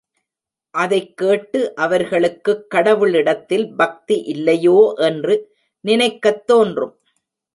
[0.71, 5.55] அதைக் கேட்டு, அவர்களுக்குக் கடவுளிடத்தில் பக்தி இல்லையோ என்று
[5.81, 6.99] நினைக்கத் தோன்றும்.